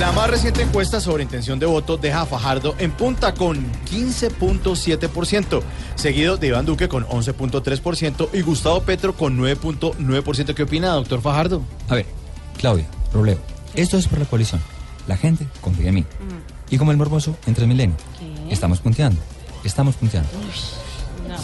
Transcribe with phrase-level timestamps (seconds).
[0.00, 5.60] La más reciente encuesta sobre intención de voto deja a Fajardo en punta con 15.7%,
[5.94, 10.54] seguido de Iván Duque con 11.3% y Gustavo Petro con 9.9%.
[10.54, 11.62] ¿Qué opina, doctor Fajardo?
[11.90, 12.06] A ver,
[12.56, 13.40] Claudia, Robledo,
[13.74, 14.62] esto es por la coalición.
[15.06, 16.06] La gente confía en mí.
[16.70, 17.96] Y como el morboso en Transmilenio.
[18.18, 18.54] ¿Qué?
[18.54, 19.20] Estamos punteando.
[19.64, 20.30] Estamos punteando.
[21.28, 21.36] No,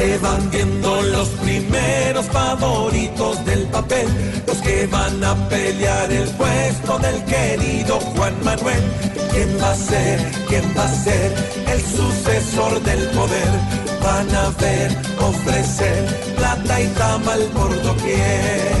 [0.00, 4.08] se van viendo los primeros favoritos del papel,
[4.46, 8.82] los que van a pelear el puesto del querido Juan Manuel.
[9.30, 10.18] ¿Quién va a ser?
[10.48, 11.28] ¿Quién va a ser
[11.72, 13.52] el sucesor del poder?
[14.02, 18.79] Van a ver ofrecer plata y tamal por doquier.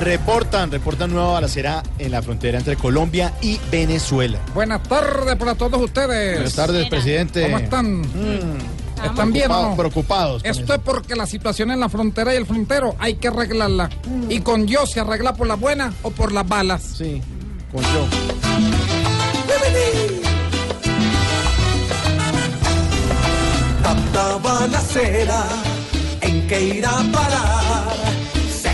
[0.00, 4.38] Reportan, reportan nueva balacera en la frontera entre Colombia y Venezuela.
[4.54, 6.34] Buenas tardes para todos ustedes.
[6.34, 6.90] Buenas tardes, Buenas.
[6.90, 7.42] presidente.
[7.42, 8.00] ¿Cómo están?
[8.02, 8.58] Mm,
[9.04, 9.74] ¿Están bien no?
[9.76, 10.42] preocupados.
[10.44, 10.74] Esto eso.
[10.74, 13.90] es porque la situación en la frontera y el frontero hay que arreglarla.
[14.28, 16.82] Y con yo se arregla por las buenas o por las balas.
[16.82, 17.20] Sí,
[17.72, 18.06] con yo.
[23.82, 25.44] Tanta balacera,
[26.20, 28.17] ¿en qué irá a parar?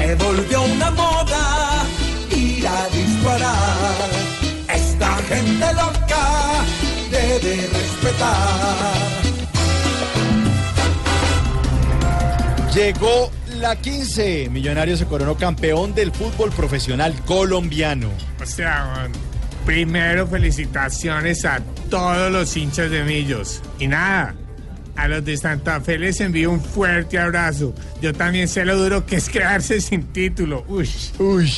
[0.05, 1.87] Se volvió una moda
[2.31, 4.11] ir a disparar.
[4.69, 6.65] Esta gente loca
[7.11, 8.95] debe respetar.
[12.75, 14.51] Llegó la 15.
[14.51, 18.11] Millonario se coronó campeón del fútbol profesional colombiano.
[18.43, 19.09] O sea,
[19.65, 23.63] primero felicitaciones a todos los hinchas de Millos.
[23.79, 24.35] Y nada,
[24.97, 27.75] a los de Santa Fe les envío un fuerte abrazo.
[28.01, 30.65] Yo también sé lo duro que es quedarse sin título.
[30.69, 30.89] Uy.
[31.19, 31.53] Uy.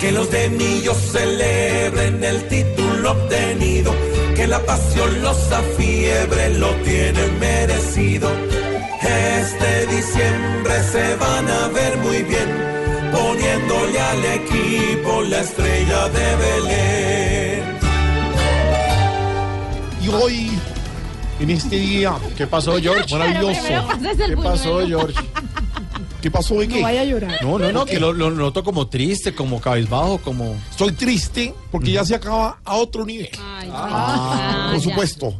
[0.00, 3.94] Que los de Millos celebren el título obtenido.
[4.34, 8.30] Que la pasión los afiebre, lo tienen merecido.
[9.02, 12.48] Este diciembre se van a ver muy bien,
[13.68, 17.78] poniéndole al equipo la estrella de Belén.
[20.02, 20.50] Y hoy,
[21.40, 23.14] en este día, ¿qué pasó, George?
[23.16, 23.62] Maravilloso.
[24.26, 24.86] ¿Qué pasó.
[24.86, 25.14] George?
[26.20, 26.68] ¿Qué pasó hoy?
[26.68, 27.42] No vaya a llorar.
[27.42, 30.54] No, no, no, que lo, lo noto como triste, como cabizbajo, como...
[30.70, 33.28] Estoy triste porque ya se acaba a otro nivel.
[33.40, 34.72] Ay, Ah, ya.
[34.72, 35.34] Por supuesto.